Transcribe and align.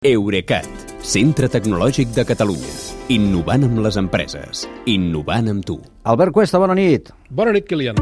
Eurecat, 0.00 0.64
centre 1.04 1.44
tecnològic 1.52 2.14
de 2.16 2.22
Catalunya. 2.24 2.70
Innovant 3.12 3.66
amb 3.66 3.82
les 3.84 3.98
empreses. 4.00 4.62
Innovant 4.88 5.50
amb 5.52 5.66
tu. 5.68 5.74
Albert 6.08 6.32
Cuesta, 6.32 6.56
bona 6.56 6.72
nit. 6.72 7.10
Bona 7.28 7.52
nit, 7.52 7.66
Kilian. 7.68 8.00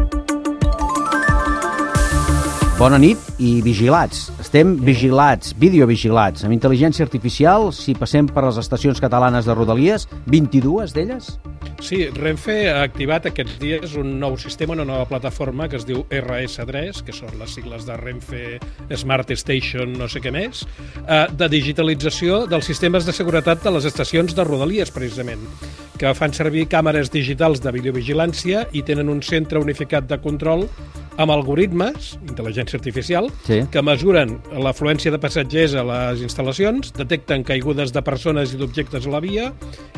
Bona 2.79 3.03
nit 3.03 3.19
i 3.43 3.57
vigilats. 3.67 4.29
Estem 4.39 4.77
vigilats, 4.87 5.57
videovigilats, 5.59 6.47
amb 6.47 6.55
intel·ligència 6.55 7.03
artificial, 7.03 7.73
si 7.75 7.99
passem 7.99 8.31
per 8.31 8.47
les 8.47 8.63
estacions 8.63 9.03
catalanes 9.03 9.51
de 9.51 9.59
Rodalies, 9.59 10.07
22 10.31 10.95
d'elles? 10.95 11.33
Sí, 11.79 12.01
Renfe 12.11 12.67
ha 12.73 12.81
activat 12.83 13.29
aquests 13.31 13.55
dies 13.63 13.93
un 14.01 14.17
nou 14.19 14.35
sistema, 14.41 14.75
una 14.75 14.87
nova 14.89 15.07
plataforma 15.07 15.69
que 15.71 15.79
es 15.79 15.87
diu 15.87 16.03
RS3, 16.11 17.05
que 17.07 17.15
són 17.15 17.37
les 17.39 17.55
sigles 17.55 17.87
de 17.87 17.95
Renfe 18.01 18.43
Smart 18.99 19.31
Station, 19.39 19.95
no 19.95 20.09
sé 20.11 20.19
què 20.25 20.33
més, 20.35 20.65
eh, 21.07 21.27
de 21.31 21.49
digitalització 21.53 22.43
dels 22.51 22.67
sistemes 22.67 23.07
de 23.07 23.15
seguretat 23.15 23.63
de 23.63 23.71
les 23.77 23.87
estacions 23.87 24.35
de 24.35 24.45
Rodalies, 24.45 24.91
precisament, 24.91 25.47
que 25.99 26.15
fan 26.19 26.35
servir 26.35 26.67
càmeres 26.67 27.13
digitals 27.15 27.63
de 27.63 27.73
videovigilància 27.79 28.67
i 28.73 28.83
tenen 28.83 29.09
un 29.09 29.23
centre 29.23 29.63
unificat 29.63 30.11
de 30.11 30.19
control 30.19 30.67
amb 31.19 31.33
algoritmes, 31.35 32.13
intel·ligència 32.29 32.79
artificial, 32.79 33.29
Sí. 33.45 33.65
que 33.73 33.83
mesuren 33.83 34.39
l'afluència 34.55 35.11
de 35.11 35.19
passatgers 35.19 35.75
a 35.75 35.83
les 35.83 36.23
instal·lacions, 36.23 36.93
detecten 36.95 37.43
caigudes 37.45 37.93
de 37.93 38.03
persones 38.03 38.55
i 38.55 38.57
d'objectes 38.57 39.07
a 39.07 39.11
la 39.11 39.21
via, 39.21 39.53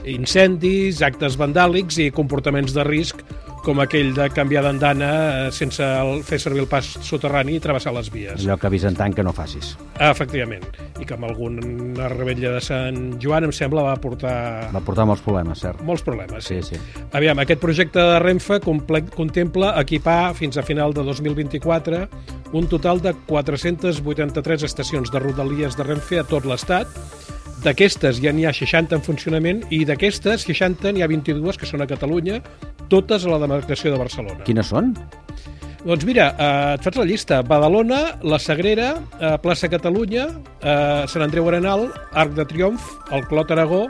incendis, 0.05 1.02
actes 1.02 1.37
vandàlics 1.37 1.98
i 2.01 2.10
comportaments 2.10 2.73
de 2.73 2.84
risc 2.84 3.20
com 3.64 3.80
aquell 3.82 4.14
de 4.16 4.27
canviar 4.32 4.62
d'andana 4.64 5.10
eh, 5.46 5.52
sense 5.52 5.84
el, 5.84 6.23
fer 6.27 6.38
servir 6.41 6.62
el 6.64 6.68
pas 6.70 6.87
soterrani 7.05 7.59
i 7.59 7.60
travessar 7.62 7.92
les 7.96 8.09
vies. 8.12 8.41
Allò 8.41 8.56
que 8.60 8.68
avisen 8.70 8.96
tant 8.96 9.14
que 9.16 9.24
no 9.27 9.32
facis. 9.37 9.74
Ah, 9.98 10.10
efectivament. 10.10 10.64
I 11.01 11.05
que 11.09 11.16
amb 11.16 11.28
alguna 11.28 12.09
rebetlla 12.12 12.54
de 12.56 12.62
Sant 12.65 13.01
Joan, 13.23 13.48
em 13.48 13.52
sembla, 13.56 13.84
va 13.87 13.96
portar 14.01 14.70
Va 14.74 14.82
portar 14.84 15.06
molts 15.09 15.23
problemes, 15.24 15.60
cert? 15.60 15.82
molts 15.87 16.04
problemes. 16.07 16.45
Sí, 16.49 16.60
sí. 16.65 16.80
Aviam, 17.12 17.38
aquest 17.43 17.60
projecte 17.60 18.01
de 18.01 18.18
Renfe 18.23 18.60
contempla 18.65 19.74
equipar 19.80 20.34
fins 20.34 20.56
a 20.56 20.65
final 20.66 20.95
de 20.96 21.04
2024 21.04 22.04
un 22.52 22.66
total 22.66 23.01
de 23.01 23.12
483 23.29 24.65
estacions 24.66 25.10
de 25.12 25.18
rodalies 25.23 25.77
de 25.77 25.84
Renfe 25.87 26.18
a 26.18 26.24
tot 26.24 26.46
l'Estat. 26.49 26.88
D'aquestes 27.60 28.23
ja 28.24 28.32
n'hi 28.32 28.46
ha 28.49 28.52
60 28.56 28.96
en 28.96 29.02
funcionament 29.04 29.60
i 29.68 29.82
d'aquestes 29.84 30.46
60 30.49 30.95
n'hi 30.96 31.02
ha 31.04 31.09
22 31.10 31.59
que 31.60 31.68
són 31.68 31.84
a 31.84 31.88
Catalunya, 31.90 32.38
totes 32.91 33.24
a 33.24 33.33
la 33.33 33.41
demarcació 33.43 33.95
de 33.95 34.01
Barcelona. 34.01 34.45
Quines 34.46 34.71
són? 34.73 34.93
Doncs 35.80 36.05
mira, 36.05 36.27
eh, 36.37 36.74
et 36.77 36.85
faig 36.85 36.99
la 37.01 37.07
llista. 37.09 37.41
Badalona, 37.43 38.19
La 38.23 38.38
Sagrera, 38.38 38.91
eh, 39.19 39.37
plaça 39.41 39.71
Catalunya, 39.73 40.27
eh, 40.60 41.05
Sant 41.09 41.23
Andreu 41.24 41.49
Arenal, 41.49 41.88
Arc 42.13 42.35
de 42.35 42.45
Triomf, 42.45 42.83
el 43.13 43.24
Clot 43.29 43.51
Aragó, 43.51 43.87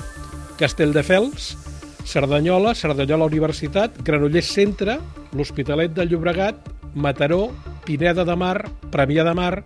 Castelldefels, 0.56 1.56
Cerdanyola, 2.04 2.74
Cerdanyola 2.74 3.26
Universitat, 3.26 3.98
Granollers 4.04 4.52
Centre, 4.52 4.98
l'Hospitalet 5.32 5.92
de 5.94 6.06
Llobregat, 6.06 6.56
Mataró, 6.94 7.50
Pineda 7.84 8.24
de 8.24 8.36
Mar, 8.36 8.68
Premià 8.90 9.24
de 9.24 9.34
Mar, 9.34 9.64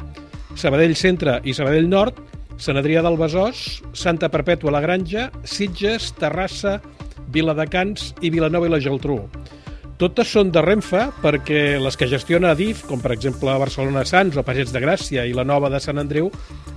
Sabadell 0.55 0.97
Centre 0.97 1.41
i 1.45 1.53
Sabadell 1.53 1.89
Nord, 1.89 2.21
Sant 2.57 2.79
Adrià 2.79 3.03
del 3.03 3.19
Besòs, 3.19 3.83
Santa 3.93 4.31
Perpètua 4.31 4.71
la 4.71 4.81
Granja, 4.81 5.31
Sitges, 5.43 6.12
Terrassa, 6.21 6.81
Viladecans 7.33 8.12
i 8.20 8.30
Vilanova 8.34 8.69
i 8.69 8.72
la 8.75 8.80
Geltrú. 8.83 9.20
Totes 10.00 10.33
són 10.34 10.50
de 10.50 10.58
Renfe 10.64 11.05
perquè 11.22 11.78
les 11.78 11.97
que 11.97 12.08
gestiona 12.11 12.50
Adif, 12.50 12.83
com 12.89 13.00
per 13.00 13.12
exemple 13.14 13.55
Barcelona 13.62 14.03
Sants 14.05 14.36
o 14.36 14.42
Pagets 14.42 14.75
de 14.75 14.83
Gràcia 14.83 15.22
i 15.25 15.36
la 15.36 15.47
nova 15.47 15.70
de 15.70 15.78
Sant 15.81 16.03
Andreu, 16.03 16.33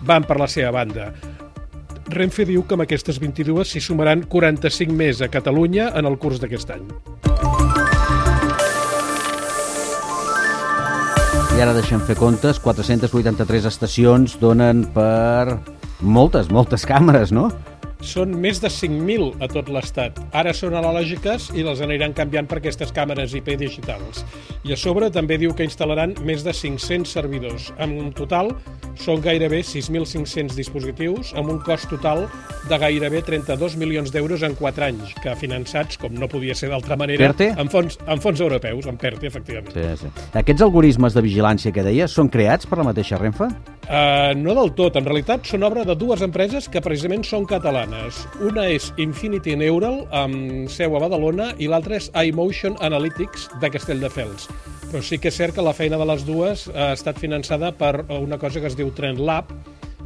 van 0.06 0.28
per 0.28 0.38
la 0.38 0.48
seva 0.48 0.70
banda. 0.76 1.10
Renfe 2.14 2.46
diu 2.48 2.62
que 2.64 2.78
amb 2.78 2.86
aquestes 2.86 3.18
22 3.20 3.68
s'hi 3.68 3.82
sumaran 3.84 4.22
45 4.30 4.94
més 4.96 5.20
a 5.22 5.28
Catalunya 5.34 5.90
en 5.98 6.08
el 6.08 6.20
curs 6.22 6.40
d'aquest 6.40 6.72
any. 6.78 6.86
I 11.58 11.64
ara 11.66 11.74
deixem 11.74 12.04
fer 12.06 12.14
comptes, 12.20 12.62
483 12.62 13.66
estacions 13.66 14.38
donen 14.38 14.86
per 14.94 15.58
moltes, 16.06 16.52
moltes 16.54 16.86
càmeres, 16.86 17.34
no? 17.34 17.50
Són 18.06 18.36
més 18.38 18.60
de 18.62 18.70
5.000 18.70 19.42
a 19.42 19.48
tot 19.50 19.70
l'Estat. 19.74 20.20
Ara 20.38 20.54
són 20.54 20.76
analògiques 20.78 21.50
i 21.58 21.64
les 21.66 21.82
aniran 21.82 22.14
canviant 22.18 22.48
per 22.50 22.60
aquestes 22.60 22.92
càmeres 22.94 23.34
IP 23.38 23.56
digitals. 23.58 24.24
I 24.68 24.76
a 24.76 24.78
sobre 24.78 25.10
també 25.14 25.40
diu 25.42 25.56
que 25.58 25.66
instal·laran 25.66 26.14
més 26.28 26.44
de 26.46 26.54
500 26.54 27.10
servidors. 27.18 27.72
En 27.82 28.12
total 28.18 28.54
són 29.02 29.22
gairebé 29.26 29.64
6.500 29.66 30.58
dispositius 30.58 31.34
amb 31.38 31.54
un 31.54 31.62
cost 31.66 31.90
total 31.90 32.26
de 32.68 32.80
gairebé 32.82 33.24
32 33.26 33.78
milions 33.80 34.12
d'euros 34.14 34.44
en 34.44 34.58
4 34.60 34.88
anys, 34.90 35.16
que 35.24 35.36
finançats, 35.40 35.98
com 36.02 36.14
no 36.14 36.30
podia 36.30 36.56
ser 36.58 36.70
d'altra 36.74 36.98
manera, 37.00 37.32
PERTE? 37.32 37.54
en 37.58 37.72
fons, 37.72 37.98
en 38.06 38.22
fons 38.22 38.44
europeus, 38.44 38.86
en 38.90 39.00
PERTE, 39.00 39.32
efectivament. 39.32 39.74
Sí, 39.74 39.88
sí. 40.04 40.30
Aquests 40.38 40.66
algoritmes 40.68 41.18
de 41.18 41.26
vigilància 41.26 41.74
que 41.74 41.86
deies 41.86 42.14
són 42.14 42.30
creats 42.34 42.70
per 42.70 42.82
la 42.82 42.90
mateixa 42.92 43.22
Renfe? 43.22 43.50
Uh, 43.88 44.36
no 44.36 44.52
del 44.52 44.74
tot. 44.76 44.98
En 45.00 45.06
realitat 45.08 45.46
són 45.48 45.64
obra 45.64 45.86
de 45.88 45.96
dues 45.96 46.20
empreses 46.26 46.66
que 46.68 46.82
precisament 46.84 47.24
són 47.24 47.46
catalanes. 47.48 48.20
Una 48.44 48.66
és 48.68 48.90
Infinity 49.00 49.56
Neural, 49.56 50.02
amb 50.12 50.68
seu 50.72 50.98
a 50.98 51.02
Badalona, 51.06 51.54
i 51.56 51.70
l'altra 51.72 51.96
és 51.96 52.10
iMotion 52.12 52.76
Analytics, 52.84 53.48
de 53.64 53.72
Castelldefels. 53.72 54.50
Però 54.90 55.00
sí 55.04 55.22
que 55.24 55.32
és 55.32 55.40
cert 55.40 55.56
que 55.56 55.64
la 55.64 55.76
feina 55.76 56.00
de 56.00 56.08
les 56.10 56.28
dues 56.28 56.68
ha 56.76 56.92
estat 56.98 57.20
finançada 57.24 57.72
per 57.80 58.04
una 58.20 58.40
cosa 58.40 58.60
que 58.60 58.68
es 58.68 58.76
diu 58.76 58.92
TrendLab, 58.92 59.56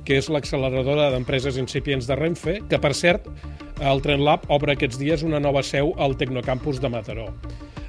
que 0.06 0.22
és 0.22 0.30
l'acceleradora 0.30 1.10
d'empreses 1.14 1.58
incipients 1.58 2.06
de 2.10 2.18
Renfe, 2.18 2.60
que, 2.70 2.78
per 2.82 2.94
cert, 2.98 3.26
el 3.82 4.06
TrendLab 4.06 4.46
obre 4.54 4.78
aquests 4.78 5.02
dies 5.02 5.26
una 5.26 5.42
nova 5.42 5.66
seu 5.66 5.96
al 5.98 6.14
Tecnocampus 6.22 6.82
de 6.82 6.90
Mataró. 6.94 7.30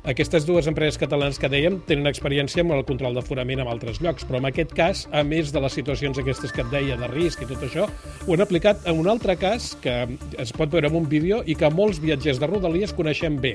Aquestes 0.03 0.43
dues 0.43 0.67
empreses 0.67 0.99
catalanes 0.99 1.37
que 1.39 1.47
dèiem 1.47 1.77
tenen 1.87 2.11
experiència 2.11 2.65
amb 2.65 2.75
el 2.75 2.81
control 2.83 3.15
d'aforament 3.15 3.61
en 3.63 3.69
altres 3.71 4.01
llocs, 4.03 4.25
però 4.27 4.41
en 4.41 4.49
aquest 4.49 4.73
cas, 4.75 5.05
a 5.15 5.23
més 5.23 5.53
de 5.55 5.63
les 5.63 5.77
situacions 5.79 6.19
aquestes 6.19 6.51
que 6.51 6.65
et 6.65 6.73
deia 6.73 6.97
de 6.99 7.07
risc 7.13 7.45
i 7.45 7.47
tot 7.47 7.63
això, 7.63 7.87
ho 8.27 8.35
han 8.35 8.43
aplicat 8.43 8.83
en 8.91 8.99
un 8.99 9.07
altre 9.13 9.37
cas 9.39 9.77
que 9.85 9.95
es 10.43 10.51
pot 10.59 10.75
veure 10.75 10.91
en 10.91 10.99
un 11.05 11.07
vídeo 11.07 11.45
i 11.47 11.55
que 11.55 11.71
molts 11.71 12.03
viatgers 12.03 12.43
de 12.43 12.51
Rodalies 12.51 12.97
coneixem 12.99 13.39
bé 13.39 13.55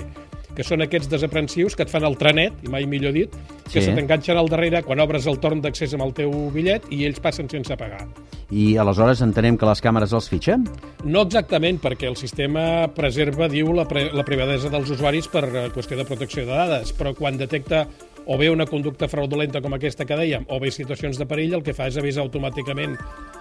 que 0.56 0.66
són 0.66 0.82
aquests 0.82 1.12
desaprensius 1.12 1.76
que 1.78 1.84
et 1.86 1.92
fan 1.92 2.08
el 2.08 2.16
trenet, 2.18 2.56
i 2.66 2.72
mai 2.74 2.88
millor 2.90 3.14
dit, 3.14 3.36
que 3.72 3.82
Sí. 3.82 3.88
se 3.88 3.94
t'enganxen 3.96 4.38
al 4.38 4.48
darrere 4.50 4.82
quan 4.84 5.00
obres 5.00 5.26
el 5.28 5.40
torn 5.40 5.62
d'accés 5.62 5.94
amb 5.94 6.04
el 6.04 6.14
teu 6.14 6.32
bitllet 6.54 6.88
i 6.92 7.06
ells 7.06 7.20
passen 7.20 7.50
sense 7.50 7.76
pagar. 7.78 8.08
I 8.50 8.78
aleshores 8.80 9.22
entenem 9.22 9.58
que 9.60 9.66
les 9.68 9.82
càmeres 9.84 10.14
els 10.14 10.30
fitxen? 10.32 10.64
No 11.04 11.22
exactament, 11.28 11.82
perquè 11.84 12.08
el 12.08 12.16
sistema 12.16 12.88
preserva, 12.96 13.50
diu, 13.52 13.74
la, 13.76 13.84
pre 13.86 14.10
la 14.14 14.24
privadesa 14.24 14.70
dels 14.72 14.90
usuaris 14.90 15.28
per 15.28 15.44
eh, 15.46 15.70
qüestió 15.76 15.98
de 15.98 16.06
protecció 16.06 16.46
de 16.46 16.54
dades, 16.54 16.94
però 16.96 17.14
quan 17.14 17.38
detecta 17.38 17.88
o 18.28 18.38
bé 18.38 18.50
una 18.52 18.66
conducta 18.68 19.08
fraudulenta 19.08 19.62
com 19.64 19.74
aquesta 19.78 20.06
que 20.06 20.18
dèiem, 20.20 20.46
o 20.52 20.60
bé 20.60 20.70
situacions 20.72 21.18
de 21.18 21.26
perill, 21.26 21.54
el 21.56 21.64
que 21.64 21.74
fa 21.74 21.88
és 21.88 21.98
avisar 21.98 22.26
automàticament 22.26 22.98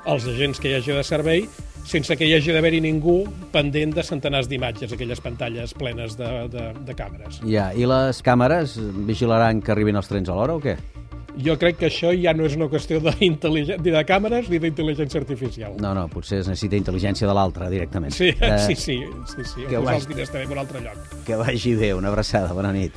els 0.06 0.26
agents 0.30 0.60
que 0.62 0.70
hi 0.70 0.76
hagi 0.78 0.92
de 0.94 1.02
servei 1.04 1.46
sense 1.86 2.16
que 2.18 2.26
hi 2.26 2.34
hagi 2.36 2.54
d'haver-hi 2.54 2.80
ningú 2.82 3.24
pendent 3.52 3.94
de 3.94 4.02
centenars 4.06 4.48
d'imatges, 4.50 4.92
aquelles 4.94 5.20
pantalles 5.22 5.74
plenes 5.74 6.16
de, 6.18 6.28
de, 6.50 6.68
de 6.86 6.94
càmeres. 6.98 7.40
Ja, 7.46 7.72
i 7.74 7.86
les 7.86 8.22
càmeres 8.26 8.76
vigilaran 9.06 9.60
que 9.62 9.74
arribin 9.74 9.98
els 9.98 10.06
trens 10.10 10.30
a 10.30 10.34
l'hora 10.38 10.54
o 10.58 10.62
què? 10.62 10.76
Jo 11.36 11.58
crec 11.60 11.76
que 11.82 11.90
això 11.90 12.14
ja 12.16 12.32
no 12.32 12.46
és 12.48 12.54
una 12.56 12.64
qüestió 12.72 12.96
de, 13.04 13.12
ni 13.20 13.90
de 13.92 14.04
càmeres 14.08 14.46
ni 14.48 14.56
d'intel·ligència 14.62 15.20
artificial. 15.20 15.74
No, 15.82 15.90
no, 15.98 16.06
potser 16.08 16.38
es 16.40 16.48
necessita 16.48 16.78
intel·ligència 16.80 17.28
de 17.28 17.34
l'altre 17.36 17.68
directament. 17.74 18.14
Sí, 18.16 18.30
Eh, 18.40 18.56
sí, 18.70 18.74
sí, 18.74 18.96
sí, 19.34 19.44
sí. 19.44 19.66
que 19.68 19.76
Posar 19.76 19.84
vaig- 19.90 19.98
els 20.00 20.08
diners 20.14 20.32
també 20.32 20.46
en 20.46 20.54
un 20.56 20.62
altre 20.64 20.80
lloc. 20.86 21.12
Que 21.26 21.36
vagi 21.36 21.74
bé, 21.76 21.92
una 21.94 22.08
abraçada, 22.08 22.54
bona 22.56 22.72
nit. 22.72 22.96